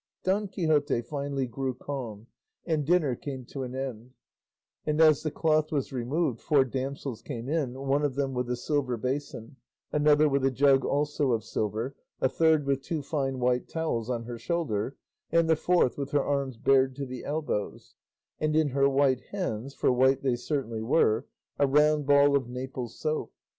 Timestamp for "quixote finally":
0.47-1.45